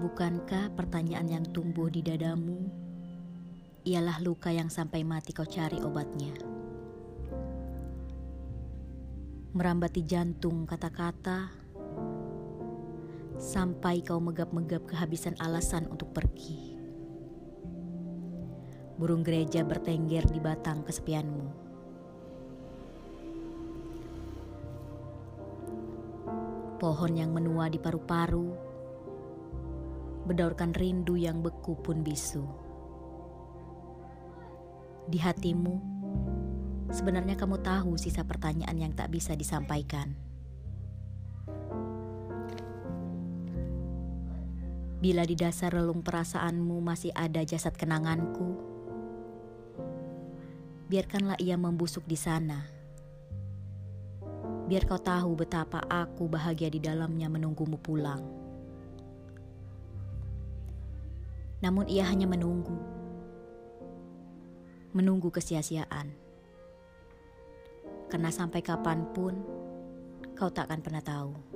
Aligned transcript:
Bukankah 0.00 0.72
pertanyaan 0.72 1.28
yang 1.28 1.44
tumbuh 1.52 1.92
di 1.92 2.00
dadamu 2.00 2.56
ialah 3.84 4.16
luka 4.24 4.48
yang 4.48 4.72
sampai 4.72 5.04
mati 5.04 5.36
kau 5.36 5.44
cari 5.44 5.76
obatnya? 5.76 6.32
Merambati 9.52 10.00
jantung 10.08 10.64
kata-kata 10.64 11.52
sampai 13.36 14.00
kau 14.00 14.16
megap-megap 14.24 14.88
kehabisan 14.88 15.36
alasan 15.36 15.84
untuk 15.92 16.16
pergi. 16.16 16.80
Burung 18.96 19.20
gereja 19.20 19.60
bertengger 19.68 20.24
di 20.32 20.40
batang 20.40 20.80
kesepianmu. 20.80 21.48
Pohon 26.80 27.12
yang 27.12 27.36
menua 27.36 27.68
di 27.68 27.76
paru-paru 27.76 28.69
berdaurkan 30.24 30.76
rindu 30.76 31.16
yang 31.16 31.40
beku 31.40 31.78
pun 31.80 32.04
bisu. 32.04 32.44
Di 35.10 35.18
hatimu, 35.18 35.74
sebenarnya 36.92 37.34
kamu 37.34 37.58
tahu 37.64 37.96
sisa 37.96 38.22
pertanyaan 38.22 38.76
yang 38.78 38.92
tak 38.94 39.10
bisa 39.10 39.34
disampaikan. 39.34 40.14
Bila 45.00 45.24
di 45.24 45.32
dasar 45.32 45.72
relung 45.72 46.04
perasaanmu 46.04 46.76
masih 46.84 47.08
ada 47.16 47.40
jasad 47.40 47.72
kenanganku, 47.72 48.52
biarkanlah 50.92 51.40
ia 51.40 51.56
membusuk 51.56 52.04
di 52.04 52.20
sana. 52.20 52.68
Biar 54.68 54.84
kau 54.84 55.00
tahu 55.00 55.40
betapa 55.40 55.82
aku 55.88 56.28
bahagia 56.28 56.68
di 56.68 56.78
dalamnya 56.78 57.32
menunggumu 57.32 57.80
pulang. 57.80 58.49
Namun 61.60 61.88
ia 61.88 62.08
hanya 62.08 62.24
menunggu. 62.24 62.76
Menunggu 64.96 65.28
kesia-siaan. 65.28 66.08
Karena 68.10 68.32
sampai 68.32 68.64
kapan 68.64 69.06
pun 69.12 69.34
kau 70.34 70.50
tak 70.50 70.72
akan 70.72 70.80
pernah 70.80 71.04
tahu. 71.04 71.49